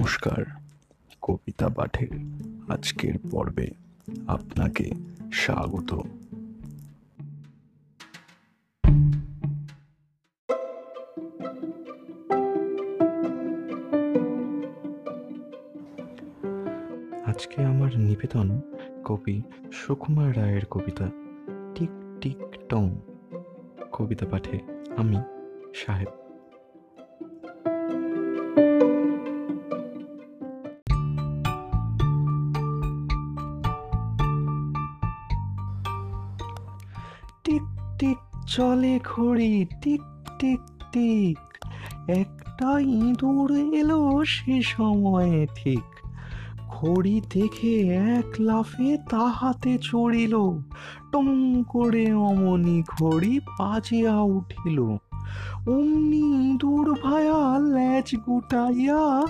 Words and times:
নমস্কার, 0.00 0.44
কবিতা 1.22 1.68
পাঠের 1.68 2.08
আজকের 2.68 3.14
পর্বে 3.30 3.70
আপনাকে 4.26 4.90
স্বাগত। 5.32 5.90
আজকে 17.26 17.64
আমার 17.64 17.98
নিবেদন 17.98 18.60
কবি 19.04 19.42
সুকুমার 19.72 20.36
রায়ের 20.36 20.64
কবিতা 20.64 21.10
টিক 21.74 21.90
টিক 22.20 22.68
টং। 22.68 22.94
কবিতা 23.92 24.26
পাঠে 24.26 24.58
আমি 24.96 25.16
সাহেব 25.74 26.19
টিক 37.50 37.62
টিক 37.98 38.16
চলে 38.46 39.00
ঘড়ি, 39.04 39.66
টিক 39.82 40.02
টিক 40.38 40.60
টিক। 40.92 41.38
একটা 42.10 42.78
ইঁদুর 42.78 43.74
এলো 43.74 44.24
সে 44.24 44.62
সময়ে 44.62 45.46
ঠিক। 45.54 45.82
ঘড়ি 46.68 47.20
দেখে 47.34 47.80
এক 47.88 48.24
লাফে 48.40 48.98
তাহাতে 49.10 49.78
চড়িল। 49.82 50.36
টং 51.12 51.26
করে 51.68 52.12
অমনি 52.12 52.82
ঘড়ি 52.82 53.40
বাজিয়া 53.58 54.20
উঠিল। 54.20 54.80
অমনি 55.68 56.50
ইঁদুর 56.50 56.94
ভায়া 57.02 57.58
ল্যাজ 57.58 58.16
গুটাইয়া 58.16 59.26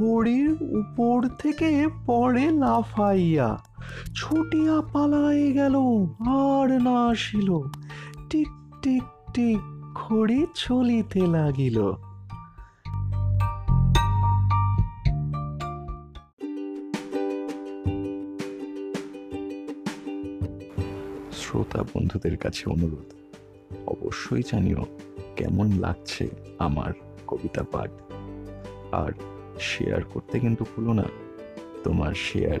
ঘড়ির 0.00 0.52
উপর 0.52 1.28
থেকে 1.28 1.88
পড়ে 2.06 2.50
লাফাইয়া 2.50 3.71
ছুটিয়া 4.14 4.76
পালায় 4.92 5.46
গেল, 5.52 5.76
আর 6.44 6.68
না 6.86 6.96
আসিল। 7.10 7.50
টিক 8.30 8.50
টিক 8.82 9.06
টিক 9.34 9.60
ঘড়ি 9.94 10.40
চলিতে 10.54 11.22
লাগিল। 11.36 11.78
শ্রোতা 21.40 21.80
বন্ধুদের 21.92 22.36
কাছে 22.36 22.62
অনুরোধ, 22.74 23.08
অবশ্যই 23.86 24.42
জানিও 24.50 24.82
কেমন 25.36 25.66
লাগছে 25.84 26.24
আমার 26.58 26.92
কবিতা 27.26 27.62
পাঠ। 27.72 27.90
আর 29.02 29.12
শেয়ার 29.60 30.02
করতে 30.12 30.34
কিন্তু 30.40 30.62
ভুলো 30.70 30.92
না, 31.00 31.06
তোমার 31.84 32.14
শেয়ার 32.28 32.60